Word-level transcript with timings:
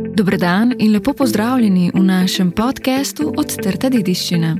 Dobrodan 0.00 0.74
in 0.78 0.92
lepo 0.92 1.12
pozdravljeni 1.12 1.90
v 1.94 2.02
našem 2.02 2.50
podkastu 2.50 3.32
Odstrta 3.36 3.88
dediščina. 3.90 4.56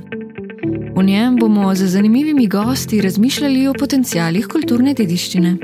V 0.95 1.03
njem 1.03 1.35
bomo 1.39 1.75
z 1.75 1.87
zanimivimi 1.87 2.47
gosti 2.47 3.01
razmišljali 3.01 3.67
o 3.67 3.73
potencijalih 3.73 4.47
kulturne 4.47 4.93
dediščine. 4.93 5.57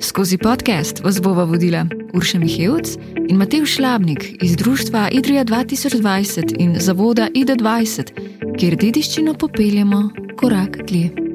Skozi 0.00 0.38
podcast 0.38 1.02
vas 1.04 1.20
bova 1.22 1.44
vodila 1.44 1.86
Urša 2.14 2.38
Mihevc 2.38 2.96
in 3.28 3.36
Matej 3.36 3.66
Šlabnik 3.66 4.42
iz 4.42 4.56
Društva 4.56 5.08
Idrija 5.12 5.44
2020 5.44 6.54
in 6.58 6.76
Zavoda 6.80 7.28
ID20, 7.34 8.12
kjer 8.58 8.76
dediščino 8.76 9.34
popeljemo 9.34 10.10
korak 10.36 10.78
dlje. 10.86 11.27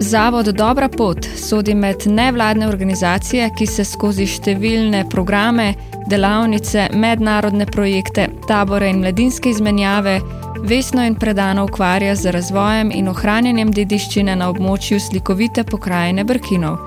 Zavod 0.00 0.46
Dobra 0.46 0.88
pot 0.88 1.26
sodi 1.36 1.74
med 1.74 1.96
nevladne 2.06 2.68
organizacije, 2.68 3.46
ki 3.58 3.66
se 3.66 3.84
skozi 3.86 4.26
številne 4.26 5.04
programe, 5.10 5.74
delavnice, 6.10 6.88
mednarodne 6.92 7.66
projekte, 7.70 8.26
tabore 8.48 8.88
in 8.90 8.98
mladinske 9.04 9.52
izmenjave 9.54 10.18
vesno 10.66 11.04
in 11.06 11.14
predano 11.14 11.64
ukvarja 11.68 12.16
z 12.16 12.32
razvojem 12.34 12.90
in 12.90 13.08
ohranjanjem 13.08 13.70
dediščine 13.70 14.34
na 14.36 14.50
območju 14.50 14.98
slikovite 15.00 15.64
pokrajine 15.64 16.24
Brkinov. 16.24 16.78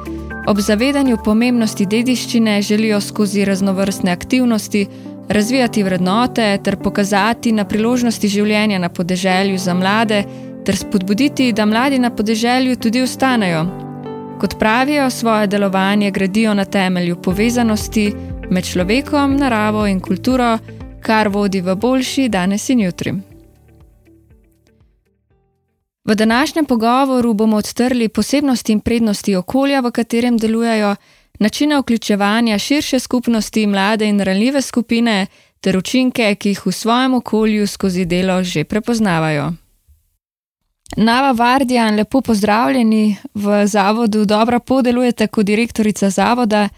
Ob 0.48 0.60
zavedanju 0.60 1.22
pomembnosti 1.24 1.86
dediščine 1.86 2.62
želijo 2.62 3.00
skozi 3.02 3.46
raznovrstne 3.46 4.12
aktivnosti 4.12 4.88
razvijati 5.30 5.84
vrednote 5.84 6.58
ter 6.64 6.76
pokazati 6.76 7.52
na 7.52 7.66
priložnosti 7.66 8.28
življenja 8.28 8.80
na 8.80 8.90
podeželju 8.90 9.58
za 9.58 9.74
mlade 9.74 10.24
ter 10.68 10.76
spodbuditi, 10.76 11.54
da 11.54 11.66
mladi 11.66 12.00
na 12.00 12.10
podeželju 12.10 12.76
tudi 12.76 13.02
ostanejo. 13.02 13.66
Kot 14.40 14.60
pravijo, 14.60 15.10
svoje 15.10 15.48
delovanje 15.48 16.12
gradijo 16.12 16.54
na 16.54 16.66
temelju 16.66 17.16
povezanosti 17.22 18.14
med 18.50 18.66
človekom, 18.66 19.38
naravo 19.38 19.86
in 19.88 20.00
kulturo, 20.00 20.58
kar 21.02 21.28
vodi 21.28 21.62
v 21.62 21.76
boljši 21.76 22.30
danes 22.30 22.70
in 22.70 22.80
jutri. 22.80 23.14
V 26.06 26.16
današnjem 26.16 26.66
pogovoru 26.66 27.34
bomo 27.34 27.58
odtrli 27.58 28.10
posebnosti 28.10 28.72
in 28.72 28.80
prednosti 28.80 29.36
okolja, 29.36 29.80
v 29.80 29.92
katerem 29.92 30.38
delujejo, 30.38 30.96
načine 31.40 31.80
vključevanja 31.80 32.58
širše 32.60 33.00
skupnosti, 33.00 33.68
mlade 33.68 34.10
in 34.10 34.20
ranljive 34.20 34.62
skupine, 34.62 35.28
ter 35.62 35.78
učinke, 35.78 36.36
ki 36.36 36.50
jih 36.50 36.66
v 36.66 36.72
svojem 36.72 37.14
okolju 37.14 37.68
skozi 37.68 38.06
delo 38.06 38.44
že 38.44 38.64
prepoznavajo. 38.64 39.67
Nava 40.96 41.32
Vardjan, 41.32 41.96
lepo 41.96 42.22
pozdravljeni 42.22 43.18
v 43.34 43.68
zavodu. 43.68 44.26
Dobro 44.26 44.60
podelujete 44.60 45.28
kot 45.28 45.46
direktorica 45.46 46.10
zavoda. 46.10 46.70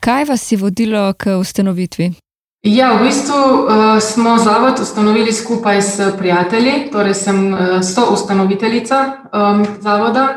Kaj 0.00 0.24
vas 0.24 0.52
je 0.52 0.58
vodilo 0.58 1.12
k 1.12 1.38
ustanovitvi? 1.40 2.12
Ja, 2.62 2.92
v 2.98 3.06
bistvu 3.06 3.34
uh, 3.34 4.00
smo 4.02 4.38
zavod 4.38 4.80
ustanovili 4.82 5.32
skupaj 5.32 5.82
s 5.82 6.00
prijatelji, 6.18 6.90
torej 6.92 7.14
sem 7.14 7.54
uh, 7.54 7.60
soustanoviteljica 7.94 9.12
um, 9.32 9.66
zavoda. 9.80 10.28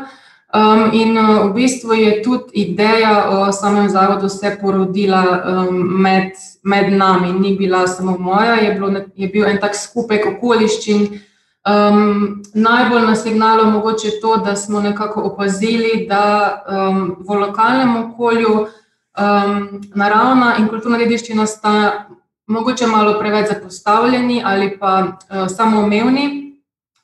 Um, 0.54 0.90
in 0.92 1.18
uh, 1.18 1.50
v 1.50 1.54
bistvu 1.54 1.92
je 1.92 2.22
tudi 2.22 2.44
ideja 2.52 3.30
o 3.30 3.52
samem 3.52 3.88
zavodu 3.88 4.28
se 4.28 4.58
porodila 4.60 5.42
um, 5.44 5.76
med, 6.02 6.32
med 6.62 6.92
nami, 6.92 7.32
ni 7.32 7.56
bila 7.56 7.86
samo 7.86 8.18
moja, 8.18 8.54
je, 8.54 8.74
bilo, 8.74 8.90
je 9.16 9.28
bil 9.28 9.46
en 9.46 9.58
tak 9.60 9.76
skupek 9.76 10.26
okoliščin. 10.26 11.20
Um, 11.68 12.42
najbolj 12.54 13.02
nas 13.02 13.26
je 13.26 13.34
gnalo 13.34 13.64
mogoče 13.70 14.10
to, 14.20 14.36
da 14.36 14.56
smo 14.56 14.80
nekako 14.80 15.20
opazili, 15.20 16.06
da 16.08 16.64
um, 16.68 17.16
v 17.28 17.34
lokalnem 17.34 17.96
okolju 17.96 18.52
um, 18.60 19.80
naravna 19.94 20.54
in 20.58 20.68
kulturna 20.68 20.98
dediščina 20.98 21.46
sta 21.46 22.06
mogoče 22.46 22.86
malo 22.86 23.18
preveč 23.18 23.48
zapostavljeni 23.48 24.42
ali 24.44 24.78
pa 24.78 25.02
uh, 25.04 25.46
samoumevni, 25.56 26.56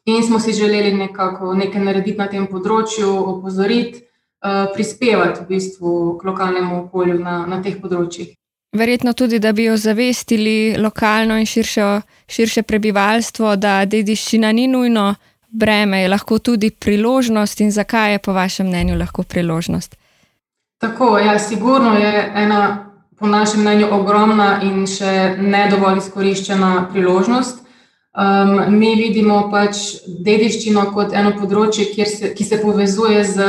in 0.07 0.23
smo 0.23 0.41
si 0.41 0.53
želeli 0.53 0.93
nekako 0.93 1.55
nekaj 1.55 1.85
narediti 1.85 2.19
na 2.19 2.27
tem 2.27 2.47
področju, 2.47 3.13
opozoriti, 3.37 4.07
uh, 4.41 4.73
prispevati 4.75 5.45
v 5.45 5.49
bistvu 5.49 6.17
k 6.19 6.31
lokalnemu 6.31 6.85
okolju 6.85 7.19
na, 7.21 7.43
na 7.47 7.61
teh 7.63 7.77
področjih. 7.83 8.33
Verjetno 8.77 9.13
tudi, 9.13 9.39
da 9.39 9.53
bi 9.53 9.71
ozavestili 9.71 10.77
lokalno 10.79 11.39
in 11.39 11.47
širše, 11.47 12.01
širše 12.29 12.63
prebivalstvo, 12.63 13.57
da 13.57 13.85
dediščina 13.85 14.53
ni 14.53 14.67
nujno 14.69 15.15
breme, 15.49 16.03
je 16.03 16.09
lahko 16.09 16.39
tudi 16.39 16.71
priložnost. 16.71 17.61
In 17.61 17.71
zakaj 17.73 18.13
je 18.13 18.19
po 18.19 18.33
vašem 18.33 18.67
mnenju 18.67 18.99
lahko 18.99 19.23
priložnost? 19.23 19.97
Tako, 20.79 21.19
ja, 21.19 21.39
sigurno 21.39 21.95
je 21.99 22.33
ena, 22.35 22.93
po 23.19 23.27
našem 23.27 23.61
mnenju, 23.61 23.89
ogromna 23.93 24.61
in 24.63 24.85
še 24.87 25.37
ne 25.41 25.69
dovolj 25.71 26.03
izkoriščena 26.03 26.89
priložnost. 26.93 27.63
Um, 28.17 28.79
mi 28.79 28.95
vidimo 28.97 29.51
pač 29.53 29.77
dediščino 30.25 30.87
kot 30.93 31.13
eno 31.13 31.35
področje, 31.37 32.07
se, 32.09 32.31
ki 32.37 32.45
se 32.45 32.61
povezuje 32.63 33.25
z 33.25 33.49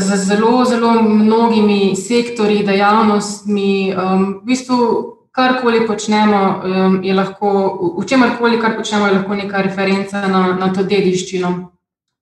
z 0.00 0.16
zelo, 0.16 0.64
zelo 0.64 1.02
mnogimi 1.02 1.96
sektorji, 1.96 2.64
dejavnostmi. 2.64 3.94
Um, 3.94 4.40
v 4.42 4.44
bistvu, 4.44 4.78
karkoli 5.30 5.86
počnemo, 5.86 6.62
um, 6.64 7.04
je 7.04 7.14
lahko, 7.14 7.50
v 8.00 8.04
čemarkoli, 8.06 8.60
kar 8.60 8.76
počnemo, 8.76 9.06
je 9.06 9.12
lahko 9.12 9.34
neka 9.34 9.62
referenca 9.62 10.26
na, 10.28 10.56
na 10.56 10.72
to 10.72 10.82
dediščino. 10.82 11.52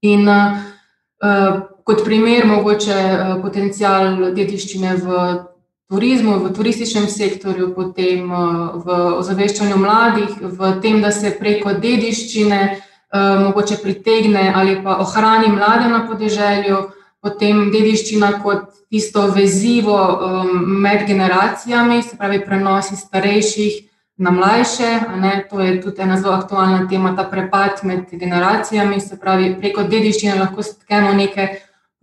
In 0.03 0.29
uh, 0.29 1.61
kot 1.85 2.05
primer, 2.05 2.47
mogoče 2.47 2.97
uh, 2.97 3.35
potencial 3.43 4.33
dediščine 4.35 4.97
v 4.97 5.21
turizmu, 5.91 6.39
v 6.45 6.53
turističnem 6.57 7.07
sektorju, 7.09 7.71
potem 7.77 8.31
uh, 8.33 8.75
v 8.83 8.99
ozaveščanju 9.21 9.79
mladih, 9.79 10.35
v 10.41 10.75
tem, 10.83 11.01
da 11.03 11.13
se 11.13 11.37
preko 11.39 11.77
dediščine 11.79 12.61
uh, 12.75 13.47
mogoče 13.47 13.79
pritegne 13.83 14.51
ali 14.55 14.81
pa 14.83 14.99
ohrani 15.05 15.53
mlade 15.55 15.89
na 15.89 16.03
podeželju 16.09 16.83
potem 17.25 17.71
dediščina 17.73 18.31
kot 18.45 18.69
tisto 18.93 19.27
vezivo 19.33 19.97
um, 19.97 20.53
med 20.85 21.07
generacijami, 21.09 22.03
se 22.03 22.19
pravi 22.21 22.43
prenos 22.45 22.93
iz 22.93 23.01
starejših 23.07 23.79
na 24.17 24.31
mlajše. 24.31 24.91
To 25.51 25.61
je 25.61 25.81
tudi 25.83 26.03
ena 26.03 26.21
zelo 26.21 26.35
aktualna 26.35 26.85
tema, 26.89 27.15
ta 27.17 27.25
prepad 27.31 27.81
med 27.83 28.13
generacijami. 28.13 29.01
Se 29.01 29.19
pravi, 29.21 29.55
preko 29.61 29.87
dediščine 29.89 30.37
lahko 30.39 30.63
stkemo 30.63 31.15
neke 31.17 31.49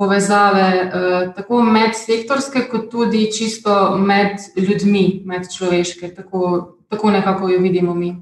povezave, 0.01 0.67
uh, 0.89 1.29
tako 1.35 1.61
medsektorske, 1.63 2.65
kot 2.71 2.89
tudi 2.91 3.27
čisto 3.31 3.95
med 3.97 4.41
ljudmi, 4.57 5.21
med 5.25 5.45
človeške. 5.53 6.09
Tako, 6.15 6.41
tako 6.89 7.11
nekako 7.11 7.49
jo 7.53 7.61
vidimo 7.61 7.93
mi. 7.93 8.15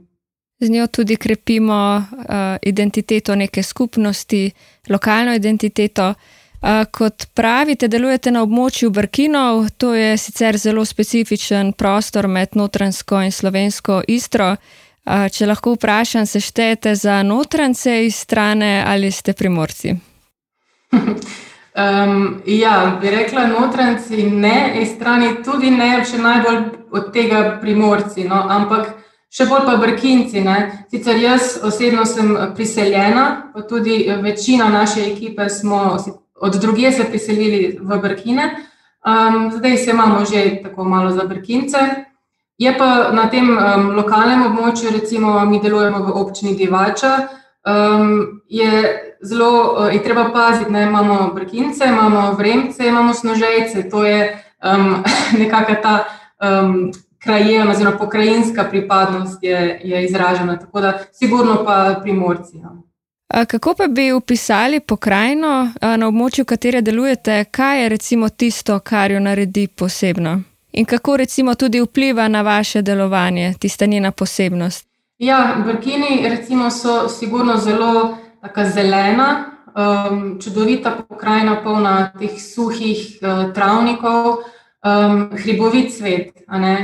Z 0.60 0.70
njo 0.70 0.88
tudi 0.88 1.16
krepimo 1.16 1.80
uh, 1.96 2.36
identiteto 2.62 3.36
neke 3.36 3.64
skupnosti, 3.64 4.52
lokalno 4.90 5.36
identiteto. 5.36 6.14
Kot 6.92 7.26
pravite, 7.34 7.88
delujete 7.88 8.32
na 8.32 8.44
območju 8.44 8.90
Brkinov, 8.92 9.70
to 9.78 9.94
je 9.96 10.18
sicer 10.18 10.58
zelo 10.58 10.86
specifičen 10.86 11.72
prostor 11.74 12.28
med 12.28 12.56
notransko 12.60 13.22
in 13.24 13.32
slovensko 13.32 14.02
istro. 14.08 14.56
Če 15.06 15.48
lahko 15.48 15.74
vprašam, 15.78 16.26
se 16.28 16.42
štejete 16.44 16.96
za 16.96 17.24
notrance 17.24 17.94
iz 18.06 18.16
strane 18.16 18.84
ali 18.88 19.12
ste 19.12 19.34
primorci? 19.34 19.96
Um, 21.80 22.42
ja, 22.46 22.98
bi 23.02 23.10
rekla, 23.10 23.48
notranci 23.48 24.24
ne, 24.24 24.74
iz 24.82 24.90
strani 24.96 25.30
tudi 25.46 25.70
ne, 25.72 26.02
še 26.04 26.18
najbolj 26.18 26.58
od 26.92 27.12
tega 27.14 27.44
primorci, 27.62 28.26
no, 28.28 28.40
ampak 28.52 28.90
še 29.32 29.46
bolj 29.48 29.68
pa 29.68 29.76
brkinci. 29.80 30.42
Ne. 30.44 30.58
Sicer 30.92 31.22
jaz 31.22 31.54
osebno 31.64 32.04
sem 32.10 32.34
priseljena, 32.58 33.26
pa 33.54 33.64
tudi 33.70 34.02
večina 34.22 34.68
naše 34.74 35.06
ekipe 35.12 35.48
smo 35.50 35.96
od 36.42 36.56
druge 36.56 36.92
se 36.92 37.04
priselili 37.04 37.78
v 37.82 37.98
Brkine, 38.02 38.56
um, 39.06 39.52
zdaj 39.52 39.78
se 39.78 39.92
imamo 39.92 40.26
že 40.26 40.64
tako 40.64 40.84
malo 40.84 41.12
za 41.12 41.24
Brkince. 41.24 41.78
Je 42.58 42.78
pa 42.78 43.12
na 43.12 43.30
tem 43.30 43.50
um, 43.50 43.92
lokalnem 43.96 44.44
območju, 44.44 44.92
recimo 44.92 45.46
mi 45.46 45.62
delujemo 45.64 46.04
v 46.04 46.12
občini 46.12 46.56
Divača, 46.56 47.14
um, 47.64 48.42
je 48.48 48.72
zelo, 49.24 49.52
uh, 49.80 49.94
je 49.94 50.04
treba 50.04 50.30
paziti, 50.34 50.72
da 50.72 50.82
imamo 50.82 51.32
Brkince, 51.34 51.88
imamo 51.88 52.34
Vremce, 52.34 52.88
imamo 52.88 53.14
Snožejce. 53.14 53.90
To 53.90 54.04
je 54.06 54.44
um, 54.64 55.04
nekakšna 55.40 55.76
ta 55.82 55.96
um, 56.44 56.92
krajina, 57.24 57.72
oziroma 57.72 57.98
pokrajinska 57.98 58.64
pripadnost 58.64 59.44
je, 59.44 59.82
je 59.84 60.06
izražena, 60.06 60.60
tako 60.60 60.82
da 60.82 61.00
sigurno 61.12 61.64
pa 61.66 62.00
primorci. 62.02 62.58
Ja. 62.58 62.89
Kako 63.30 63.74
pa 63.78 63.88
bi 63.88 64.12
opisali 64.12 64.80
pokrajino 64.80 65.72
na 65.82 66.08
območju, 66.08 66.44
v 66.44 66.46
katerem 66.46 66.84
delujete, 66.84 67.44
kaj 67.52 67.84
je 67.84 67.90
recimo 67.90 68.30
tisto, 68.30 68.80
kar 68.80 69.12
jo 69.12 69.20
naredi 69.20 69.68
posebno? 69.68 70.42
in 70.72 70.86
kako 70.86 71.18
recimo 71.18 71.56
tudi 71.56 71.82
vpliva 71.82 72.28
na 72.28 72.42
vaše 72.42 72.82
delovanje, 72.82 73.54
tista 73.60 73.86
njena 73.86 74.12
posebnost? 74.12 74.88
Ja, 75.18 75.64
Brkini 75.66 76.30
recimo 76.30 76.72
so 76.72 77.10
sigurno 77.10 77.58
zelo 77.58 78.18
zelena, 78.74 79.46
um, 79.76 80.40
čudovita 80.44 80.92
pokrajina, 81.10 81.64
polna 81.64 82.12
teh 82.20 82.42
suhih 82.42 83.20
uh, 83.22 83.54
travnikov, 83.54 84.26
um, 84.28 85.30
hribovit 85.44 85.94
svet. 85.98 86.32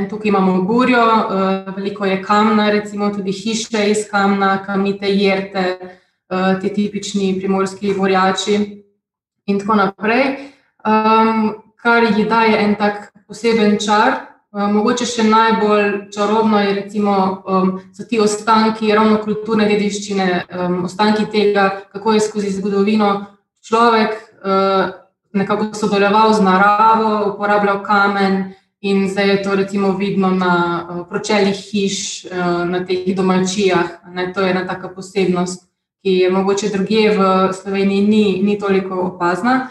Tukaj 0.10 0.30
imamo 0.30 0.62
burjo, 0.62 1.04
uh, 1.04 1.76
veliko 1.76 2.06
je 2.06 2.24
kamna, 2.24 2.70
recimo 2.70 3.10
tudi 3.10 3.32
hiše 3.32 3.90
iz 3.90 3.98
kamna, 4.12 4.64
kamnite 4.66 5.08
jerte, 5.08 5.78
ti 6.62 6.74
tipični 6.74 7.36
primorski 7.40 7.94
morjači 7.94 8.56
in 9.46 9.60
tako 9.60 9.76
naprej. 9.76 10.24
Um, 10.86 11.56
kar 11.76 12.04
ji 12.04 12.26
daje 12.26 12.58
en 12.64 12.76
tak 12.76 13.14
poseben 13.28 13.78
čar. 13.86 14.14
Uh, 14.56 14.70
mogoče 14.72 15.06
še 15.06 15.24
najbolj 15.28 15.90
čarobno 16.16 16.62
je, 16.62 16.74
recimo, 16.74 17.16
um, 17.46 17.72
so 17.94 18.06
ti 18.10 18.20
ostanki 18.22 18.94
ravno 18.94 19.18
kulturne 19.24 19.68
dediščine, 19.70 20.28
um, 20.46 20.84
ostanki 20.88 21.26
tega, 21.32 21.66
kako 21.92 22.16
je 22.16 22.22
skozi 22.24 22.54
zgodovino 22.56 23.10
človek 23.66 24.14
uh, 24.16 24.94
nekako 25.36 25.74
sodeloval 25.76 26.34
z 26.34 26.46
naravo, 26.46 27.12
uporabljal 27.34 27.84
kamen. 27.84 28.54
In 28.86 29.08
zdaj 29.10 29.30
je 29.30 29.38
to 29.44 29.56
recimo 29.58 29.92
vidno 29.98 30.30
na 30.30 30.56
pročeljih 31.10 31.58
hiš, 31.58 32.28
na 32.70 32.84
teh 32.86 33.08
domačijah. 33.18 34.06
Ne, 34.14 34.28
to 34.34 34.46
je 34.46 34.52
ena 34.52 34.62
taka 34.68 34.92
posebnost, 34.94 35.66
ki 36.06 36.12
je 36.22 36.30
mogoče 36.30 36.70
druge 36.70 37.10
v 37.18 37.54
Sloveniji 37.54 38.08
ni, 38.08 38.42
ni 38.44 38.60
toliko 38.60 38.94
opazna. 38.94 39.68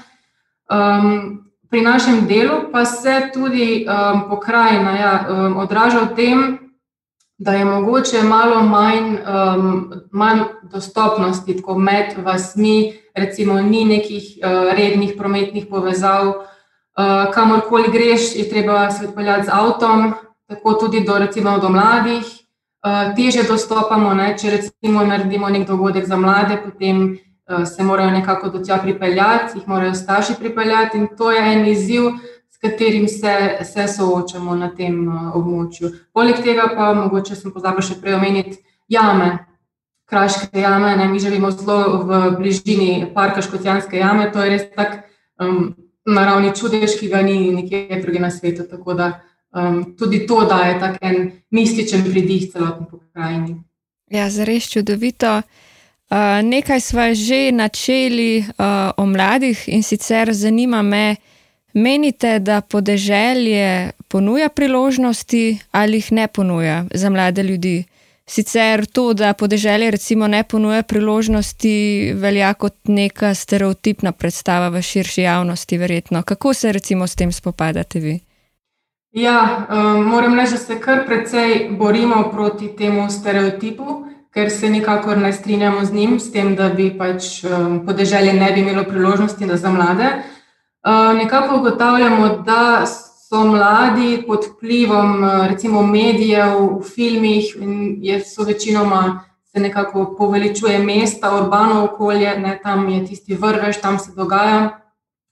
Um, 0.67 1.45
pri 1.71 1.81
našem 1.81 2.27
delu 2.27 2.73
pa 2.73 2.85
se 2.85 3.31
tudi 3.35 3.87
um, 3.87 4.25
pokrajina 4.31 4.97
ja, 4.99 5.27
um, 5.31 5.57
odraža 5.63 6.01
v 6.01 6.15
tem, 6.17 6.59
da 7.39 7.55
je 7.55 7.65
mogoče 7.65 8.23
malo 8.23 8.65
manj, 8.67 9.15
um, 9.23 9.93
manj 10.11 10.43
dostopnosti 10.73 11.63
med 11.77 12.19
vasmi, 12.19 12.99
recimo 13.15 13.63
ni 13.63 13.85
nekih 13.85 14.25
uh, 14.43 14.75
rednih 14.75 15.15
prometnih 15.17 15.67
povezav, 15.71 16.27
uh, 16.27 17.31
kamorkoli 17.35 17.93
greš, 17.93 18.35
je 18.35 18.49
treba 18.51 18.91
se 18.91 19.07
odpeljati 19.07 19.47
z 19.47 19.51
avtom, 19.53 20.15
tako 20.49 20.73
tudi 20.73 21.05
do, 21.07 21.19
recimo, 21.19 21.59
do 21.59 21.69
mladih. 21.69 22.44
Uh, 22.85 23.15
teže 23.17 23.47
dostopamo, 23.49 24.13
ne? 24.15 24.35
če 24.37 24.51
recimo 24.51 25.05
naredimo 25.05 25.49
nek 25.49 25.65
dogodek 25.69 26.05
za 26.05 26.17
mlade, 26.21 26.59
potem 26.61 27.15
Eh, 27.49 27.67
se 27.67 27.83
morajo 27.83 28.11
nekako 28.11 28.49
do 28.49 28.65
tja 28.65 28.79
pripeljati, 28.83 29.59
jih 29.59 29.69
morajo 29.69 29.95
starši 29.95 30.33
pripeljati, 30.39 30.99
in 30.99 31.09
to 31.17 31.31
je 31.31 31.53
en 31.53 31.67
izziv, 31.67 32.03
s 32.51 32.57
katerim 32.57 33.09
se, 33.09 33.59
se 33.65 33.89
soočamo 33.89 34.55
na 34.57 34.71
tem 34.75 35.09
uh, 35.09 35.35
območju. 35.37 35.91
Poleg 36.13 36.41
tega 36.41 36.71
pa 36.77 36.95
mogoče 36.95 37.37
sem 37.37 37.53
pozabila 37.53 37.85
še 37.85 37.99
prej 38.01 38.17
omeniti 38.17 38.57
jame. 38.89 39.29
Kraške 40.09 40.61
jame, 40.61 40.95
ne, 40.97 41.09
mi 41.09 41.21
živimo 41.21 41.51
zelo 41.53 42.01
v 42.09 42.23
bližini 42.39 43.11
parka 43.15 43.45
Škotjanske 43.45 44.01
jame, 44.01 44.31
to 44.33 44.41
je 44.41 44.51
res 44.55 44.65
tak 44.73 45.03
um, 45.37 45.75
naravni 46.09 46.55
čudež, 46.57 46.97
ki 46.97 47.11
ga 47.13 47.21
ni 47.21 47.53
nikjer 47.53 48.01
drugje 48.01 48.25
na 48.25 48.31
svetu. 48.33 48.65
Tako 48.71 48.97
da 48.97 49.11
um, 49.55 49.95
tudi 49.99 50.27
to 50.27 50.45
daje 50.45 50.81
tak 50.81 50.99
en 51.01 51.31
mističen 51.51 52.05
pridih 52.11 52.51
celotni 52.53 52.87
pokrajini. 52.91 53.57
Ja, 54.11 54.31
zares 54.31 54.69
čudovito. 54.71 55.43
Eh, 56.11 56.43
nekaj 56.43 56.81
smo 56.81 57.15
že 57.15 57.53
načeli 57.53 58.39
uh, 58.39 58.45
o 58.97 59.07
mladih 59.07 59.69
in 59.69 59.83
sicer 59.83 60.35
zanima 60.35 60.83
me, 60.83 61.17
menite, 61.73 62.39
da 62.39 62.61
podeželje 62.61 63.91
ponuja 64.09 64.49
priložnosti 64.49 65.59
ali 65.71 65.97
jih 65.97 66.13
ne 66.13 66.29
ponuja 66.29 66.85
za 66.95 67.11
mlade 67.11 67.43
ljudi? 67.43 67.85
Sicer 68.27 68.87
to, 68.87 69.13
da 69.15 69.33
podeželje 69.33 69.91
recimo 69.91 70.29
ne 70.29 70.43
ponuja 70.45 70.83
priložnosti, 70.83 72.13
velja 72.15 72.55
kot 72.55 72.75
neka 72.89 73.35
stereotipna 73.35 74.13
predstava 74.13 74.69
v 74.69 74.83
širši 74.83 75.23
javnosti, 75.23 75.79
verjetno. 75.79 76.23
Kako 76.23 76.55
se 76.55 76.73
recimo 76.73 77.07
s 77.07 77.15
tem 77.15 77.33
spopadate 77.33 78.01
vi? 78.01 78.21
Ja, 79.15 79.67
um, 79.71 80.05
moram 80.11 80.35
reči, 80.35 80.59
da 80.59 80.59
se 80.59 80.81
kar 80.81 81.07
precej 81.07 81.69
borimo 81.79 82.31
proti 82.33 82.73
temu 82.77 83.11
stereotipu 83.11 84.05
ker 84.35 84.51
se 84.51 84.69
nikakor 84.69 85.19
ne 85.19 85.33
strinjamo 85.33 85.85
z 85.85 85.93
njim, 85.93 86.19
s 86.21 86.33
tem, 86.33 86.55
da 86.59 86.69
bi 86.69 86.89
pač 86.99 87.45
um, 87.47 87.85
podeželje 87.87 88.33
ne 88.35 88.51
bi 88.53 88.61
imelo 88.61 88.83
priložnosti 88.85 89.47
za 89.55 89.71
mlade. 89.71 90.09
Uh, 90.85 91.15
nekako 91.17 91.61
ugotavljamo, 91.61 92.29
da 92.47 92.87
so 92.87 93.45
mladi 93.45 94.25
pod 94.27 94.45
vplivom 94.51 95.25
recimo 95.49 95.83
medijev, 95.87 96.59
v 96.81 96.83
filmih 96.83 97.55
in 97.61 98.03
so 98.27 98.43
večinoma 98.43 99.23
se 99.53 99.61
nekako 99.61 100.17
poveličuje 100.19 100.79
mesta, 100.79 101.31
urbano 101.37 101.85
okolje, 101.85 102.35
ne, 102.39 102.59
tam 102.63 102.89
je 102.89 103.07
tisti 103.07 103.35
vrvež, 103.35 103.81
tam 103.81 103.99
se 103.99 104.13
dogaja. 104.17 104.81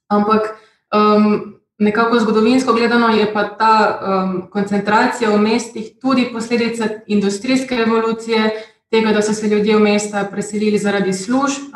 Ampak 0.08 0.55
um, 0.94 1.58
nekako 1.82 2.19
zgodovinsko 2.20 2.73
gledano 2.73 3.08
je 3.08 3.32
pa 3.32 3.44
ta 3.49 3.75
um, 4.00 4.43
koncentracija 4.50 5.31
v 5.31 5.38
mestih 5.38 5.93
tudi 6.00 6.29
posledica 6.32 6.88
industrijske 7.06 7.76
revolucije, 7.76 8.50
tega, 8.90 9.12
da 9.12 9.23
so 9.23 9.34
se 9.34 9.49
ljudje 9.49 9.76
v 9.76 9.81
mesta 9.81 10.29
preselili 10.31 10.79
zaradi 10.79 11.12
služb. 11.12 11.73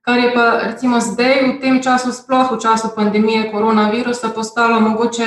Kar 0.00 0.18
je 0.18 0.34
pa 0.34 0.60
recimo 0.64 1.00
zdaj 1.00 1.34
v 1.42 1.60
tem 1.60 1.82
času, 1.82 2.12
sploh 2.12 2.52
v 2.52 2.60
času 2.60 2.88
pandemije 2.96 3.50
koronavirusa, 3.52 4.28
postalo 4.28 4.80
mogoče 4.80 5.26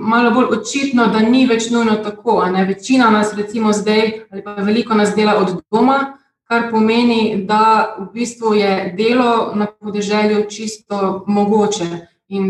malo 0.00 0.30
bolj 0.30 0.58
očitno, 0.58 1.06
da 1.06 1.20
ni 1.20 1.46
več 1.46 1.70
nujno 1.70 1.96
tako. 2.04 2.44
Večina 2.68 3.10
nas 3.10 3.34
recimo 3.36 3.72
zdaj 3.72 4.26
ali 4.30 4.44
pa 4.44 4.52
veliko 4.52 4.94
nas 4.94 5.14
dela 5.14 5.36
od 5.36 5.62
doma, 5.72 6.18
kar 6.44 6.70
pomeni, 6.70 7.44
da 7.48 7.96
v 7.98 8.12
bistvu 8.12 8.54
je 8.54 8.94
delo 8.98 9.52
na 9.54 9.66
podeželju 9.66 10.44
čisto 10.50 11.24
mogoče. 11.26 12.11
In 12.32 12.48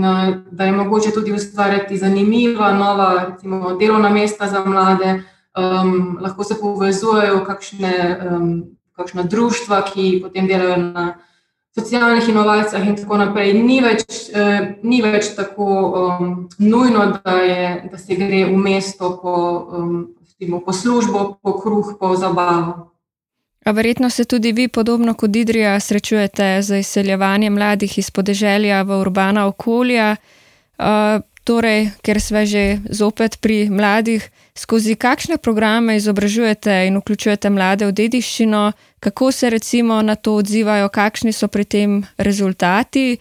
da 0.50 0.64
je 0.64 0.72
mogoče 0.72 1.10
tudi 1.10 1.32
ustvarjati 1.32 1.98
zanimiva, 1.98 2.72
nova, 2.72 3.24
recimo, 3.30 3.74
delovna 3.76 4.08
mesta 4.08 4.46
za 4.46 4.64
mlade, 4.64 5.22
um, 5.58 6.18
lahko 6.20 6.44
se 6.44 6.54
povezujejo 6.60 7.40
kakšne, 7.44 8.20
um, 8.30 8.62
kakšna 8.92 9.22
društva, 9.22 9.82
ki 9.90 10.20
potem 10.22 10.46
delajo 10.46 10.76
na 10.76 11.06
socialnih 11.74 12.28
inovacijah 12.28 12.86
in 12.86 12.96
tako 12.96 13.18
naprej. 13.24 13.56
Ni 13.58 13.80
več, 13.82 14.06
uh, 14.30 14.70
ni 14.82 15.02
več 15.02 15.32
tako 15.34 15.66
um, 15.66 16.32
nujno, 16.58 17.08
da, 17.24 17.36
je, 17.42 17.66
da 17.90 17.98
se 17.98 18.14
gre 18.14 18.44
v 18.52 18.56
mesto 18.62 19.16
po, 19.22 19.36
um, 19.80 20.62
po 20.64 20.72
službo, 20.72 21.40
po 21.42 21.58
kruh, 21.58 21.96
po 21.98 22.14
zabavo. 22.16 22.91
A 23.64 23.70
verjetno 23.70 24.10
se 24.10 24.24
tudi 24.24 24.52
vi, 24.52 24.68
podobno 24.68 25.14
kot 25.14 25.36
Idrija, 25.36 25.80
srečujete 25.80 26.62
z 26.62 26.78
izseljevanjem 26.78 27.54
mladih 27.54 27.98
iz 27.98 28.10
podeželja 28.10 28.82
v 28.82 29.00
urbana 29.00 29.46
okolja. 29.46 30.16
Uh, 30.78 31.22
Torej, 31.42 31.90
ker 32.06 32.22
smo 32.22 32.46
že 32.46 32.78
zopet 32.86 33.42
pri 33.42 33.66
mladih, 33.66 34.22
skozi 34.54 34.94
kakšne 34.94 35.42
programe 35.42 35.98
izobražujete 35.98 36.86
in 36.86 37.02
vključujete 37.02 37.50
mlade 37.50 37.86
v 37.86 37.92
dediščino, 37.92 38.72
kako 39.02 39.32
se 39.32 39.50
recimo 39.50 40.02
na 40.02 40.14
to 40.14 40.38
odzivajo, 40.38 40.86
kakšni 40.88 41.34
so 41.34 41.50
pri 41.50 41.64
tem 41.64 41.90
rezultati 42.18 43.18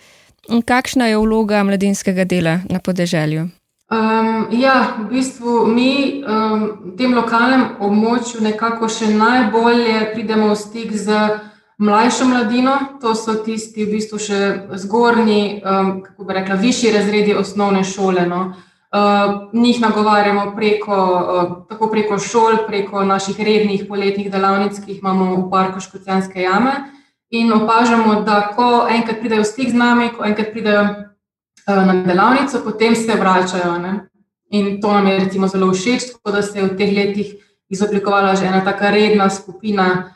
in 0.53 0.61
kakšna 0.61 1.09
je 1.09 1.17
vloga 1.17 1.63
mladinskega 1.65 2.25
dela 2.25 2.61
na 2.69 2.77
podeželju? 2.77 3.60
Um, 3.91 4.47
ja, 4.51 4.95
v 4.99 5.09
bistvu 5.11 5.67
mi 5.67 6.23
um, 6.23 6.61
v 6.79 6.95
tem 6.95 7.11
lokalnem 7.11 7.75
območju 7.83 8.39
nekako 8.39 8.87
še 8.87 9.09
najbolje 9.11 10.13
pridemo 10.13 10.47
v 10.53 10.55
stik 10.55 10.93
z 10.95 11.11
mlajšo 11.75 12.29
mladino, 12.29 12.77
to 13.03 13.11
so 13.19 13.35
tisti, 13.43 13.83
v 13.83 13.97
bistvu 13.97 14.15
še 14.15 14.39
zgornji, 14.79 15.59
um, 15.59 15.99
kako 16.07 16.23
bi 16.23 16.39
rekla, 16.39 16.55
višji 16.63 16.93
razredi 16.95 17.35
osnovne 17.35 17.83
šole. 17.83 18.23
No. 18.31 18.53
Uh, 18.95 19.51
njih 19.59 19.83
nagovarjamo 19.83 20.53
preko, 20.55 20.95
uh, 20.95 21.53
tako 21.67 21.91
preko 21.91 22.15
šol, 22.15 22.63
preko 22.71 23.03
naših 23.03 23.43
rednih 23.43 23.83
poletnih 23.91 24.31
delavnic, 24.31 24.79
ki 24.79 24.95
jih 24.95 25.03
imamo 25.03 25.35
v 25.35 25.45
parku 25.51 25.83
Škocijanske 25.83 26.47
jame. 26.47 26.79
In 27.35 27.51
opažamo, 27.51 28.21
da 28.23 28.53
ko 28.55 28.87
enkrat 28.87 29.19
pridejo 29.19 29.43
v 29.43 29.51
stik 29.51 29.75
z 29.75 29.83
nami, 29.83 30.13
ko 30.15 30.23
enkrat 30.23 30.55
pridejo 30.55 31.10
na 31.67 32.03
delavnico, 32.03 32.63
potem 32.63 32.95
se 32.95 33.15
vračajo. 33.15 33.77
Ne. 33.77 34.07
In 34.51 34.81
to 34.81 34.93
nam 34.93 35.07
je 35.07 35.19
recimo 35.19 35.47
zelo 35.47 35.71
všeč, 35.73 36.11
tako 36.11 36.31
da 36.31 36.41
se 36.41 36.59
je 36.59 36.65
v 36.65 36.77
teh 36.77 36.91
letih 36.95 37.35
izoblikovala 37.69 38.35
že 38.35 38.45
ena 38.45 38.61
taka 38.65 38.91
redna 38.91 39.29
skupina 39.29 40.11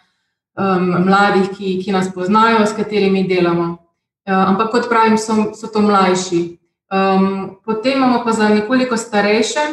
um, 0.58 1.06
mladih, 1.08 1.50
ki, 1.56 1.80
ki 1.84 1.92
nas 1.92 2.12
poznajo, 2.14 2.66
s 2.66 2.76
katerimi 2.76 3.24
delamo. 3.28 3.78
Uh, 4.26 4.50
ampak, 4.50 4.72
kot 4.72 4.90
pravim, 4.90 5.18
so, 5.18 5.54
so 5.56 5.72
to 5.72 5.82
mlajši. 5.82 6.60
Um, 6.92 7.58
potem 7.66 7.98
imamo 7.98 8.24
pa 8.26 8.32
za 8.32 8.50
nekoliko 8.50 8.98
starejše, 8.98 9.64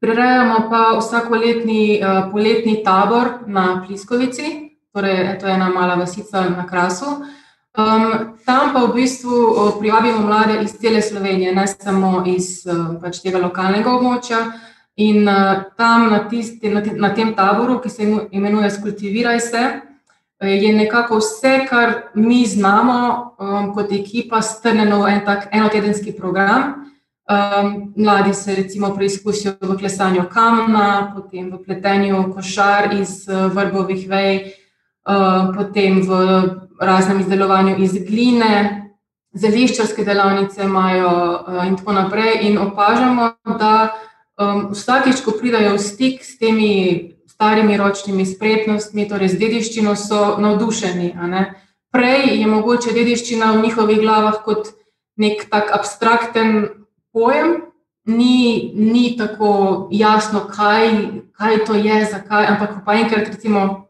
prirejamo 0.00 0.68
pa 0.70 0.96
vsakoletni 0.98 2.00
uh, 2.00 2.30
poletni 2.32 2.82
tabor 2.84 3.44
na 3.46 3.84
Pliskovici, 3.86 4.70
torej 4.94 5.38
to 5.40 5.46
je 5.46 5.54
ena 5.54 5.68
mala 5.68 5.94
vasica 5.94 6.48
na 6.48 6.66
Krasu. 6.66 7.20
Um, 7.74 8.38
tam 8.46 8.70
pa 8.70 8.84
v 8.86 8.94
bistvu 8.94 9.34
privabimo 9.80 10.22
mlade 10.22 10.62
iz 10.62 10.78
cele 10.78 11.02
Slovenije, 11.02 11.54
ne 11.54 11.66
samo 11.66 12.22
iz 12.26 12.62
pač 13.02 13.18
tega 13.18 13.40
lokalnega 13.42 13.90
območja. 13.90 14.44
In 14.96 15.26
uh, 15.26 15.64
tam 15.74 16.06
na, 16.12 16.20
tisti, 16.30 16.70
na, 16.70 16.78
na 16.94 17.10
tem 17.10 17.34
taboru, 17.34 17.80
ki 17.82 17.90
se 17.90 18.06
imenuje 18.30 18.70
Skultiviraj 18.70 19.40
se, 19.40 19.64
je 20.40 20.72
nekako 20.72 21.18
vse, 21.18 21.66
kar 21.66 21.94
mi 22.14 22.46
znamo 22.46 23.34
um, 23.38 23.74
kot 23.74 23.92
ekipa, 23.92 24.42
strnjeno 24.42 25.02
v 25.02 25.08
en 25.08 25.24
tak 25.26 25.48
enotedenski 25.52 26.12
program. 26.12 26.74
Um, 27.24 27.92
mladi 27.96 28.34
se 28.34 28.54
recimo 28.54 28.94
preizkusijo 28.94 29.54
v 29.60 29.78
klesanju 29.78 30.28
kamna, 30.30 31.12
potem 31.14 31.50
v 31.50 31.62
pletenju 31.64 32.34
košar 32.34 32.92
iz 33.00 33.24
uh, 33.28 33.48
vrbovih 33.50 34.08
vej, 34.08 34.52
uh, 35.08 35.54
potem 35.56 36.02
v 36.04 36.18
raznem 36.84 37.20
izdelovanju 37.20 37.76
iz 37.82 37.96
gline, 38.06 38.84
zeliščarske 39.34 40.04
delavnice 40.04 40.62
imajo 40.62 41.10
uh, 41.10 41.66
in 41.66 41.76
tako 41.76 41.92
naprej. 41.92 42.38
In 42.48 42.58
opažamo, 42.58 43.32
da 43.58 43.94
um, 44.38 44.68
vsakič, 44.72 45.24
ko 45.24 45.34
pridajo 45.40 45.74
v 45.74 45.82
stik 45.82 46.22
s 46.24 46.38
temi 46.38 47.14
starimi 47.34 47.76
ročnimi 47.76 48.26
spretnostmi, 48.26 49.08
torej 49.10 49.34
z 49.34 49.40
dediščino, 49.42 49.96
so 49.98 50.36
navdušeni. 50.38 51.12
Prej 51.94 52.24
je 52.40 52.46
mogoče 52.46 52.94
dediščina 52.94 53.52
v 53.54 53.62
njihovih 53.66 54.00
glavah 54.02 54.40
kot 54.46 54.70
nek 55.18 55.46
tak 55.50 55.70
abstrakten 55.74 56.68
pojem. 57.14 57.60
Ni, 58.04 58.70
ni 58.76 59.14
tako 59.16 59.88
jasno, 59.90 60.42
kaj, 60.44 60.90
kaj 61.32 61.62
to 61.64 61.78
je, 61.78 62.02
zakaj, 62.04 62.50
ampak 62.52 62.82
pa 62.84 62.98
enkrat, 63.00 63.30
recimo, 63.32 63.86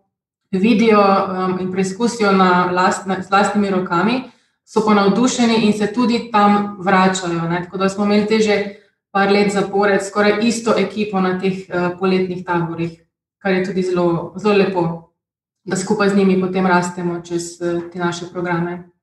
vidijo 0.59 1.01
um, 1.01 1.59
in 1.61 1.73
preizkusijo 1.73 2.33
na 2.33 2.71
last, 2.73 3.07
na, 3.07 3.23
s 3.23 3.31
lastnimi 3.31 3.71
rokami, 3.71 4.23
so 4.65 4.85
pa 4.87 4.95
navdušeni 4.95 5.67
in 5.67 5.73
se 5.73 5.93
tudi 5.93 6.31
tam 6.33 6.77
vračajo. 6.81 7.49
Ne? 7.49 7.65
Tako 7.65 7.79
da 7.79 7.89
smo 7.89 8.05
imeli 8.05 8.27
te 8.27 8.39
že 8.39 8.57
par 9.11 9.31
let 9.33 9.53
zapored, 9.53 10.01
skoraj 10.03 10.39
isto 10.43 10.75
ekipo 10.79 11.21
na 11.21 11.39
teh 11.41 11.69
uh, 11.69 11.99
poletnih 11.99 12.45
taborih, 12.45 12.99
kar 13.39 13.53
je 13.53 13.65
tudi 13.65 13.83
zelo, 13.83 14.35
zelo 14.37 14.55
lepo, 14.55 15.13
da 15.65 15.77
skupaj 15.77 16.09
z 16.09 16.17
njimi 16.17 16.41
potem 16.41 16.67
rastemo 16.67 17.21
čez 17.23 17.61
uh, 17.61 17.91
te 17.93 17.99
naše 17.99 18.27
programe. 18.33 18.95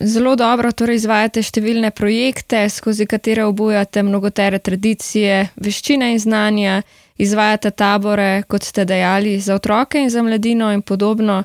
Zelo 0.00 0.36
dobro 0.38 0.70
torej 0.70 1.00
izvajate 1.00 1.42
številne 1.42 1.90
projekte, 1.90 2.68
skozi 2.70 3.06
katere 3.10 3.42
obujate 3.42 4.04
mnogotere 4.06 4.60
tradicije, 4.62 5.48
veščine 5.58 6.12
in 6.14 6.20
znanja 6.22 6.82
izvajate 7.18 7.70
tabore, 7.70 8.42
kot 8.48 8.62
ste 8.62 8.84
dejali, 8.84 9.40
za 9.40 9.54
otroke 9.54 10.02
in 10.02 10.10
za 10.10 10.22
mladino 10.22 10.72
in 10.72 10.82
podobno. 10.82 11.42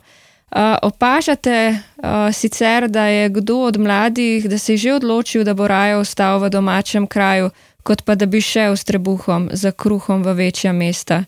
Uh, 0.50 0.58
opažate 0.82 1.78
uh, 1.98 2.34
sicer, 2.34 2.88
da 2.88 3.06
je 3.06 3.30
kdo 3.30 3.60
od 3.60 3.78
mladih, 3.78 4.50
da 4.50 4.58
se 4.58 4.74
je 4.74 4.78
že 4.78 4.94
odločil, 4.94 5.44
da 5.44 5.54
bo 5.54 5.68
raje 5.68 5.98
ostal 5.98 6.40
v 6.40 6.50
domačem 6.50 7.08
kraju, 7.08 7.50
kot 7.84 8.02
pa 8.02 8.16
da 8.16 8.26
bi 8.26 8.42
šel 8.42 8.76
s 8.76 8.84
trebuhom 8.84 9.50
za 9.54 9.72
kruhom 9.72 10.24
v 10.24 10.34
večja 10.34 10.74
mesta? 10.74 11.24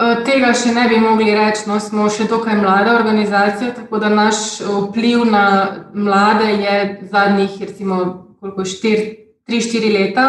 Tega 0.00 0.54
še 0.56 0.72
ne 0.72 0.86
bi 0.88 0.96
mogli 0.96 1.34
reči, 1.36 1.66
no, 1.68 1.76
smo 1.76 2.08
še 2.08 2.24
dokaj 2.24 2.56
mlada 2.56 2.94
organizacija, 2.96 3.74
tako 3.76 3.98
da 4.00 4.08
naš 4.08 4.62
vpliv 4.64 5.26
na 5.28 5.44
mlade 5.92 6.48
je 6.56 6.76
zadnjih, 7.12 7.58
recimo, 7.60 7.98
koliko 8.40 8.64
3-4 8.64 9.92
leta. 9.92 10.26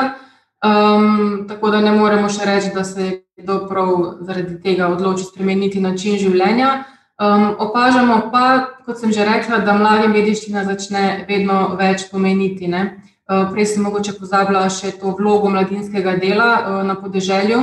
Um, 0.61 1.45
tako 1.47 1.71
da 1.71 1.79
ne 1.81 1.91
moremo 1.95 2.27
še 2.29 2.45
reči, 2.45 2.73
da 2.75 2.83
se 2.83 3.01
je 3.01 3.11
kdo 3.41 3.67
prav 3.67 3.89
zaradi 4.21 4.57
tega 4.61 4.87
odločil 4.87 5.25
spremeniti 5.25 5.81
način 5.81 6.17
življenja. 6.17 6.83
Um, 7.21 7.51
opažamo 7.59 8.31
pa, 8.31 8.65
kot 8.85 8.97
sem 8.97 9.11
že 9.13 9.25
rekla, 9.25 9.59
da 9.65 9.75
mladim 9.77 10.13
dediščina 10.13 10.63
začne 10.65 11.25
vedno 11.29 11.75
več 11.77 12.07
pomeniti. 12.09 12.67
Ne? 12.67 12.81
Uh, 13.29 13.45
prej 13.53 13.73
sem 13.73 13.85
mogoče 13.85 14.15
pozabila 14.17 14.63
še 14.69 14.95
to 14.97 15.13
vlogo 15.19 15.51
mladinskega 15.53 16.15
dela 16.17 16.49
uh, 16.57 16.79
na 16.87 16.95
podeželju, 16.97 17.59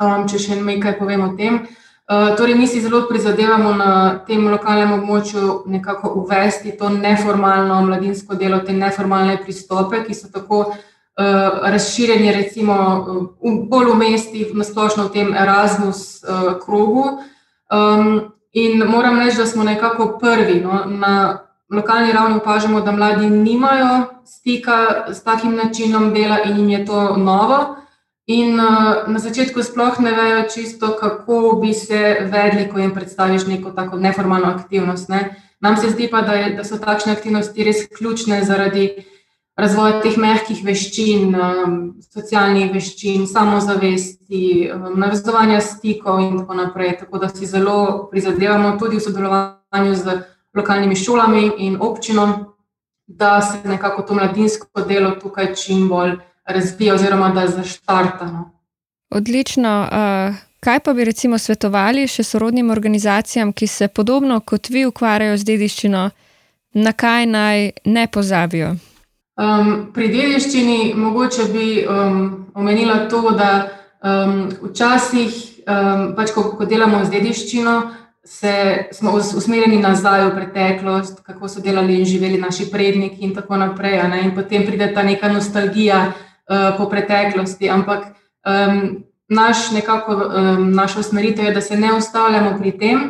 um, 0.00 0.26
če 0.26 0.42
še 0.42 0.58
nekaj 0.58 0.98
povem 0.98 1.22
o 1.28 1.30
tem. 1.38 1.62
Uh, 2.06 2.34
torej, 2.38 2.54
mi 2.58 2.66
si 2.70 2.82
zelo 2.82 3.04
prizadevamo 3.06 3.70
na 3.78 3.92
tem 4.26 4.42
lokalnem 4.50 4.96
območju 4.98 5.62
nekako 5.70 6.12
uvesti 6.22 6.74
to 6.78 6.90
neformalno 6.90 7.80
mladinsko 7.86 8.34
delo, 8.34 8.60
te 8.66 8.74
neformalne 8.74 9.38
pristope, 9.42 10.02
ki 10.06 10.14
so 10.14 10.30
tako 10.30 10.60
uh, 10.66 10.76
razširjeni, 11.62 12.32
recimo, 12.32 12.76
v 13.40 13.54
bolj 13.70 13.90
v 13.92 13.96
mestih, 13.96 14.54
na 14.54 14.64
splošno 14.64 15.08
v 15.08 15.12
tem 15.12 15.34
Erasmus 15.34 16.20
uh, 16.22 16.58
krogu. 16.60 17.24
In 18.52 18.84
moram 18.88 19.18
reči, 19.20 19.36
da 19.36 19.46
smo 19.46 19.64
nekako 19.64 20.18
prvi. 20.20 20.60
No, 20.60 20.84
na 20.86 21.40
lokalni 21.72 22.12
ravni 22.12 22.36
opažamo, 22.36 22.80
da 22.80 22.92
mladi 22.92 23.30
nimajo 23.30 24.22
stika 24.26 25.06
s 25.08 25.22
takim 25.22 25.56
načinom 25.56 26.12
dela 26.14 26.38
in 26.44 26.56
jim 26.58 26.70
je 26.70 26.84
to 26.86 27.16
novo. 27.16 27.76
In 28.26 28.60
uh, 28.60 29.06
na 29.06 29.18
začetku 29.18 29.62
sploh 29.62 30.00
ne 30.00 30.12
vejo 30.12 30.44
čisto, 30.54 30.96
kako 31.00 31.60
bi 31.62 31.72
se 31.74 32.16
vedli, 32.20 32.68
ko 32.68 32.78
jim 32.78 32.94
predstaviš 32.94 33.46
neko 33.46 33.70
tako 33.70 33.96
neformalno 33.96 34.46
aktivnost. 34.46 35.08
Ne. 35.08 35.36
Nam 35.60 35.76
se 35.76 35.90
zdi 35.90 36.08
pa, 36.10 36.20
da, 36.22 36.32
je, 36.32 36.54
da 36.56 36.64
so 36.64 36.76
takšne 36.78 37.12
aktivnosti 37.12 37.64
res 37.64 37.86
ključne 37.98 38.44
zaradi 38.44 39.06
uh, 39.56 39.60
razvoj 39.60 40.00
teh 40.04 40.16
mehkih 40.20 40.60
veščin, 40.64 41.34
um, 41.34 41.76
socialnih 42.12 42.72
veščin, 42.74 43.26
samozavesti, 43.28 44.70
um, 44.74 44.88
navezovanja 45.00 45.62
stikov 45.64 46.20
in 46.24 46.40
tako 46.42 46.58
naprej. 46.60 46.96
Tako 47.00 47.22
da 47.22 47.30
si 47.32 47.48
zelo 47.48 48.08
prizadevamo 48.10 48.76
tudi 48.80 49.00
v 49.00 49.04
sodelovanju 49.06 49.94
z 49.96 50.18
lokalnimi 50.56 50.96
šolami 50.96 51.50
in 51.64 51.78
občinom, 51.80 52.34
da 53.06 53.40
se 53.42 53.60
nekako 53.68 54.02
to 54.02 54.14
mladinsko 54.14 54.84
delo 54.88 55.14
tukaj 55.20 55.54
čim 55.54 55.88
bolj 55.88 56.16
razvija 56.44 56.94
oziroma 56.94 57.30
da 57.34 57.46
zaštarta. 57.46 58.32
No. 58.32 58.50
Odlično. 59.10 59.78
Uh... 59.92 60.42
Kaj 60.66 60.80
pa 60.82 60.92
bi 60.96 61.04
recimo 61.04 61.38
svetovali 61.38 62.08
še 62.10 62.24
sorodnim 62.26 62.72
organizacijam, 62.74 63.52
ki 63.52 63.66
se 63.70 63.86
podobno 63.88 64.40
kot 64.40 64.66
vi 64.72 64.82
ukvarjajo 64.88 65.36
z 65.38 65.46
dediščino, 65.46 66.02
na 66.82 66.92
kaj 66.92 67.26
naj 67.30 67.70
ne 67.84 68.06
pozabijo? 68.10 68.72
Um, 69.36 69.90
pri 69.92 70.08
dediščini 70.08 70.94
mogoče 70.96 71.44
bi 71.52 71.84
um, 71.84 72.46
omenila 72.56 73.02
to, 73.10 73.20
da 73.36 73.50
um, 74.00 74.46
včasih, 74.62 75.34
um, 75.68 76.06
pač 76.16 76.32
ko, 76.32 76.46
ko 76.56 76.64
delamo 76.64 77.02
z 77.04 77.12
dediščino, 77.18 77.74
se, 78.24 78.54
smo 78.96 79.12
usmerjeni 79.12 79.82
nazaj 79.82 80.24
v 80.24 80.32
preteklost, 80.38 81.20
kako 81.26 81.52
so 81.52 81.60
delali 81.60 81.98
in 82.00 82.08
živeli 82.08 82.40
naši 82.40 82.70
predniki, 82.72 83.20
in 83.28 83.36
tako 83.36 83.60
naprej. 83.60 84.00
Ne? 84.08 84.24
In 84.24 84.34
potem 84.34 84.64
pride 84.66 84.88
ta 84.94 85.04
neka 85.04 85.28
nostalgija 85.28 86.00
uh, 86.08 86.72
po 86.80 86.88
preteklosti. 86.88 87.68
Ampak 87.70 88.08
um, 88.40 89.04
naš 89.28 89.70
nekako, 89.76 90.16
um, 90.16 90.70
naša 90.72 91.04
usmeritev 91.04 91.44
je, 91.44 91.54
da 91.54 91.60
se 91.60 91.76
ne 91.76 91.92
ustavljamo 91.92 92.56
pri 92.58 92.72
tem, 92.78 93.08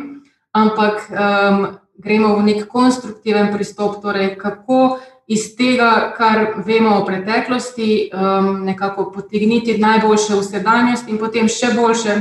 ampak 0.51 1.07
um, 1.07 1.67
gremo 1.97 2.35
v 2.35 2.49
nek 2.51 2.67
konstruktiven 2.67 3.53
pristop, 3.53 4.01
torej 4.03 4.35
kako 4.35 4.97
iz 5.27 5.55
tega, 5.57 6.13
kar 6.17 6.63
vemo 6.65 6.95
o 6.97 7.05
preteklosti, 7.05 8.09
um, 8.13 8.63
nekako 8.65 9.11
potegniti 9.11 9.77
najboljše 9.77 10.35
v 10.35 10.43
sedanjost 10.43 11.09
in 11.11 11.19
potem 11.19 11.49
še 11.51 11.73
boljše 11.75 12.15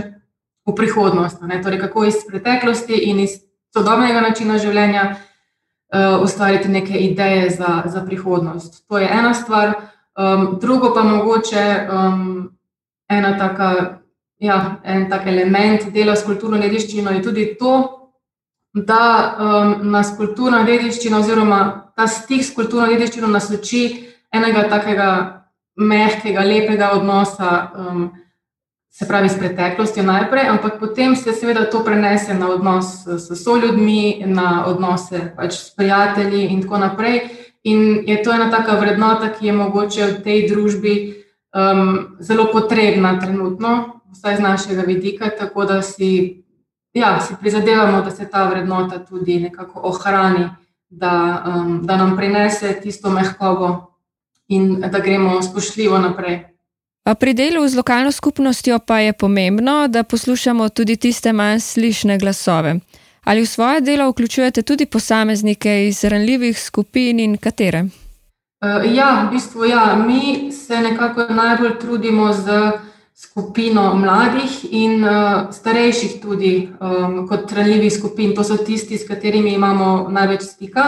v 0.66 0.74
prihodnost. 0.74 1.38
Torej, 1.62 1.80
kako 1.80 2.04
iz 2.04 2.24
preteklosti 2.26 2.98
in 3.10 3.20
iz 3.22 3.38
sodobnega 3.74 4.20
načina 4.20 4.58
življenja 4.58 5.04
uh, 5.12 6.22
ustvariti 6.22 6.68
neke 6.68 6.98
ideje 6.98 7.50
za, 7.50 7.84
za 7.86 8.02
prihodnost. 8.02 8.82
To 8.88 8.98
je 8.98 9.06
ena 9.06 9.34
stvar. 9.34 9.76
Um, 10.16 10.56
drugo 10.60 10.94
pa 10.94 11.04
mogoče 11.04 11.64
um, 11.92 12.50
ena 13.08 13.36
taka, 13.38 14.00
ja, 14.38 14.80
en 14.84 15.06
tak 15.10 15.26
element 15.26 15.92
dela 15.94 16.16
s 16.16 16.24
kulturno 16.26 16.58
dediščino 16.58 17.12
je 17.14 17.22
tudi 17.22 17.46
to, 17.60 18.05
da 18.76 19.36
um, 19.38 19.90
nas 19.90 20.12
kulturna 20.16 20.60
dediščina, 20.68 21.22
oziroma 21.22 21.60
ta 21.96 22.06
stik 22.06 22.44
s 22.44 22.52
kulturno 22.54 22.90
dediščino, 22.92 23.28
nas 23.32 23.48
uči 23.50 23.82
enega 24.34 24.66
takega 24.68 25.08
mehkega, 25.80 26.44
lepega 26.44 26.90
odnosa, 26.98 27.52
um, 27.72 28.10
se 28.92 29.08
pravi, 29.08 29.28
s 29.28 29.38
preteklostjo 29.38 30.04
najprej, 30.04 30.48
ampak 30.48 30.78
potem 30.80 31.16
se 31.16 31.32
seveda 31.32 31.66
to 31.72 31.82
prenese 31.84 32.34
na 32.34 32.48
odnos 32.48 33.04
s 33.06 33.42
soljudmi, 33.42 34.24
na 34.26 34.64
odnose 34.68 35.32
pač 35.36 35.56
s 35.56 35.74
prijatelji 35.76 36.46
in 36.52 36.62
tako 36.62 36.80
naprej. 36.84 37.20
In 37.64 38.04
je 38.06 38.22
to 38.22 38.32
ena 38.32 38.50
taka 38.50 38.76
vrednota, 38.80 39.32
ki 39.32 39.46
je 39.46 39.52
mogoče 39.52 40.06
v 40.06 40.22
tej 40.24 40.48
družbi 40.48 40.94
um, 41.52 42.16
zelo 42.20 42.48
potrebna 42.52 43.16
trenutno, 43.20 44.00
vsaj 44.12 44.36
z 44.36 44.44
našega 44.44 44.84
vidika, 44.88 45.28
tako 45.38 45.64
da 45.64 45.82
si 45.82 46.45
ja, 46.96 47.20
si 47.20 47.34
prizadevamo, 47.40 48.02
da 48.02 48.10
se 48.10 48.30
ta 48.30 48.48
vrednota 48.48 49.04
tudi 49.04 49.40
nekako 49.40 49.80
ohrani, 49.84 50.48
da, 50.88 51.44
um, 51.46 51.80
da 51.86 51.96
nam 51.96 52.16
prinese 52.16 52.80
tisto 52.82 53.10
mehkobo 53.10 53.92
in 54.48 54.80
da 54.80 54.98
gremo 54.98 55.42
spoštljivo 55.42 55.98
naprej. 55.98 56.44
Pri 57.20 57.34
delu 57.34 57.68
z 57.68 57.76
lokalno 57.76 58.12
skupnostjo 58.12 58.78
pa 58.78 58.98
je 58.98 59.12
pomembno, 59.12 59.88
da 59.88 60.02
poslušamo 60.02 60.68
tudi 60.68 60.96
tiste 60.96 61.32
manj 61.32 61.60
slišne 61.60 62.18
glasove. 62.18 62.74
Ali 63.24 63.42
v 63.42 63.46
svoje 63.46 63.80
delo 63.80 64.10
vključujete 64.10 64.62
tudi 64.62 64.86
posameznike 64.86 65.86
iz 65.88 66.04
ranljivih 66.04 66.60
skupin 66.62 67.20
in 67.20 67.36
katere? 67.36 67.84
Ja, 68.94 69.26
v 69.26 69.34
bistvu 69.34 69.64
ja. 69.64 70.04
Mi 70.06 70.52
se 70.52 70.80
nekako 70.80 71.26
najbolj 71.34 71.78
trudimo 71.80 72.32
z 72.32 72.70
skupino 73.16 73.94
mladih 73.94 74.64
in 74.70 75.04
uh, 75.04 75.48
starejših, 75.52 76.18
tudi 76.20 76.68
um, 76.68 77.22
kot 77.28 77.52
ranljivih 77.52 77.92
skupin. 77.92 78.34
To 78.36 78.44
so 78.44 78.56
tisti, 78.60 78.98
s 78.98 79.08
katerimi 79.08 79.54
imamo 79.54 80.08
največ 80.12 80.42
stika. 80.42 80.84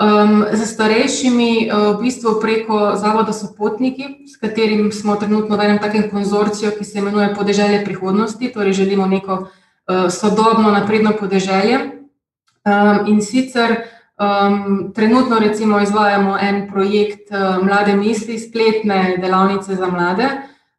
Um, 0.00 0.44
za 0.52 0.66
starejšimi, 0.66 1.66
uh, 1.66 1.98
v 1.98 2.04
bistvu 2.04 2.36
preko 2.40 2.94
Zavoda 2.96 3.32
Sopotniki, 3.32 4.22
s 4.30 4.38
katerim 4.38 4.92
smo 4.92 5.16
trenutno 5.16 5.56
v 5.56 5.66
enem 5.66 5.80
takem 5.82 6.06
konzorciju, 6.10 6.70
ki 6.78 6.84
se 6.84 6.98
imenuje 6.98 7.34
Podeželje 7.34 7.82
prihodnosti, 7.84 8.52
torej 8.52 8.72
želimo 8.72 9.06
neko 9.06 9.34
uh, 9.34 10.06
sodobno, 10.06 10.70
napredno 10.70 11.12
podeželje. 11.18 11.80
Um, 12.62 13.10
in 13.10 13.18
sicer 13.22 13.74
um, 14.20 14.92
trenutno 14.94 15.38
recimo 15.38 15.80
izvajamo 15.80 16.38
en 16.40 16.70
projekt 16.70 17.34
uh, 17.34 17.58
Mlade 17.64 17.96
misli, 17.96 18.38
spletne 18.38 19.16
delavnice 19.18 19.74
za 19.74 19.90
mlade 19.90 20.30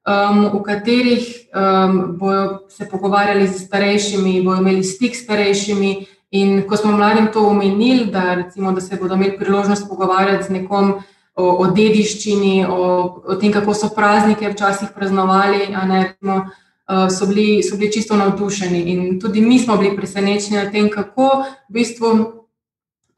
um, 0.07 0.59
v 0.59 0.63
katerih 0.63 1.47
um, 1.53 2.17
bodo 2.17 2.59
se 2.69 2.89
pogovarjali 2.89 3.47
z 3.47 3.65
starejšimi, 3.65 4.41
bodo 4.41 4.61
imeli 4.61 4.83
stik 4.83 5.15
s 5.15 5.23
starejšimi. 5.23 6.05
In 6.31 6.63
ko 6.67 6.77
smo 6.77 6.91
mladim 6.91 7.27
to 7.33 7.43
omenili, 7.47 8.05
da, 8.05 8.33
recimo, 8.33 8.71
da 8.71 8.81
se 8.81 8.95
bodo 8.95 9.15
imeli 9.15 9.37
priložnost 9.37 9.89
pogovarjati 9.89 10.43
z 10.43 10.49
nekom 10.49 10.93
o, 11.35 11.43
o 11.43 11.67
dediščini, 11.67 12.65
o, 12.69 12.85
o 13.27 13.35
tem, 13.35 13.51
kako 13.51 13.73
so 13.73 13.89
praznike 13.95 14.49
včasih 14.49 14.93
praznovali, 14.95 15.67
ne, 15.87 16.03
recimo, 16.03 16.37
uh, 16.45 17.09
so, 17.11 17.27
bili, 17.27 17.63
so 17.63 17.77
bili 17.77 17.91
čisto 17.91 18.15
navdušeni. 18.15 18.79
In 18.79 19.19
tudi 19.19 19.41
mi 19.41 19.59
smo 19.59 19.77
bili 19.77 19.95
presenečeni 19.95 20.57
nad 20.57 20.71
tem, 20.71 20.89
kako 20.89 21.43
v 21.69 21.73
bistvu. 21.73 22.11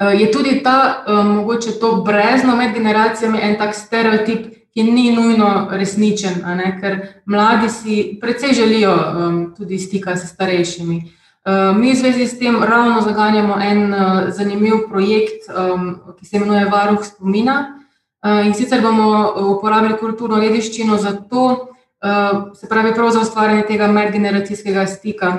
Uh, 0.01 0.09
je 0.19 0.31
tudi 0.31 0.63
ta, 0.63 1.05
um, 1.07 1.35
mogoče 1.35 1.77
to 1.79 1.95
brezno 2.01 2.55
med 2.55 2.73
generacijami, 2.73 3.39
en 3.41 3.57
tak 3.57 3.75
stereotip, 3.75 4.62
ki 4.73 4.83
ni 4.83 5.11
nujno 5.13 5.67
resničen, 5.71 6.41
ker 6.81 6.97
mladi 7.25 7.69
si 7.69 8.17
predvsej 8.21 8.53
želijo 8.53 8.93
um, 8.93 9.53
tudi 9.57 9.79
stika 9.79 10.15
s 10.17 10.33
starejšimi. 10.33 10.97
Uh, 11.45 11.77
mi 11.77 11.91
v 11.91 11.95
zvezi 11.95 12.27
s 12.27 12.39
tem 12.39 12.63
ravno 12.63 13.01
zaganjamo 13.01 13.57
en 13.61 13.93
uh, 13.93 13.99
zanimiv 14.31 14.87
projekt, 14.89 15.45
um, 15.51 15.99
ki 16.19 16.25
se 16.25 16.37
imenuje 16.37 16.65
Varuh 16.65 17.05
spomina. 17.05 17.79
Uh, 18.23 18.45
in 18.47 18.53
sicer 18.53 18.81
bomo 18.81 19.33
uporabili 19.57 19.97
kulturno 19.99 20.39
dediščino 20.39 20.97
za 20.97 21.11
to, 21.29 21.43
uh, 22.01 22.55
se 22.55 22.69
pravi, 22.69 22.93
prav 22.93 23.11
za 23.11 23.19
ustvarjanje 23.19 23.67
tega 23.67 23.87
medgeneracijskega 23.87 24.87
stika. 24.87 25.33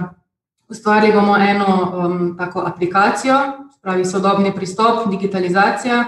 Ustvarili 0.68 1.12
bomo 1.12 1.36
eno 1.36 1.92
um, 1.96 2.36
tako 2.38 2.60
aplikacijo, 2.60 3.40
pravi 3.82 4.04
sodobni 4.04 4.52
pristop, 4.54 5.08
digitalizacija. 5.10 6.04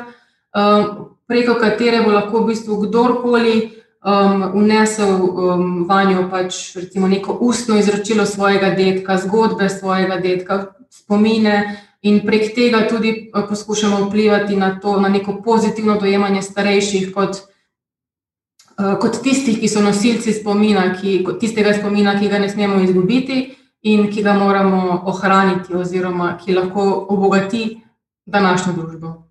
Um, 0.55 1.16
preko 1.27 1.55
katere 1.61 2.03
bo 2.05 2.13
lahko 2.13 2.43
v 2.43 2.53
bistvu 2.53 2.81
kdorkoli 2.87 3.57
um, 4.07 4.45
unesel 4.55 5.15
um, 5.23 5.85
vanjo 5.89 6.29
pač 6.31 6.77
recimo 6.77 7.09
neko 7.09 7.39
ustno 7.41 7.79
izročilo 7.79 8.27
svojega 8.27 8.71
detka, 8.71 9.19
zgodbe 9.19 9.69
svojega 9.69 10.21
detka, 10.23 10.67
spomine. 10.91 11.83
In 12.03 12.21
prek 12.27 12.55
tega 12.55 12.85
tudi 12.89 13.31
uh, 13.35 13.49
poskušamo 13.49 14.07
vplivati 14.07 14.57
na 14.57 14.79
to, 14.81 15.01
na 15.01 15.09
neko 15.09 15.41
pozitivno 15.45 15.99
dojemanje 16.01 16.43
starejših, 16.43 17.11
kot, 17.15 17.43
uh, 18.79 18.95
kot 19.01 19.23
tistih, 19.23 19.59
ki 19.61 19.69
so 19.69 19.83
nosilci 19.83 20.33
spomina, 20.33 20.93
ki, 21.01 21.25
tistega 21.41 21.75
spomina, 21.75 22.15
ki 22.21 22.31
ga 22.31 22.39
ne 22.39 22.49
smemo 22.49 22.81
izgubiti 22.85 23.57
in 23.83 24.07
ki 24.13 24.23
ga 24.23 24.39
moramo 24.39 25.03
ohraniti, 25.07 25.75
oziroma 25.75 26.37
ki 26.39 26.55
lahko 26.55 27.07
obogati 27.11 27.81
današnjo 28.27 28.73
družbo. 28.73 29.26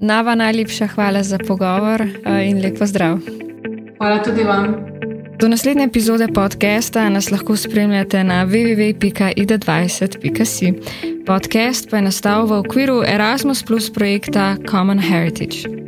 Nava, 0.00 0.34
najlepša 0.34 0.86
hvala 0.86 1.22
za 1.22 1.38
pogovor 1.38 2.02
in 2.46 2.62
lepo 2.62 2.86
zdrav. 2.86 3.18
Hvala 3.98 4.22
tudi 4.22 4.44
vam. 4.44 4.76
Do 5.38 5.48
naslednje 5.48 5.84
epizode 5.84 6.28
podcasta 6.34 7.08
nas 7.08 7.30
lahko 7.30 7.56
spremljate 7.56 8.24
na 8.24 8.46
www.ida20.si. 8.46 10.72
Podcast 11.26 11.90
pa 11.90 11.96
je 11.96 12.02
nastal 12.02 12.46
v 12.46 12.52
okviru 12.52 13.02
Erasmus 13.06 13.62
Plus 13.62 13.92
projekta 13.92 14.56
Common 14.70 14.98
Heritage. 14.98 15.87